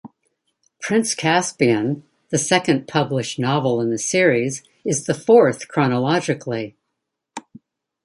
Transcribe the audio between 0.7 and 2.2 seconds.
"Prince Caspian",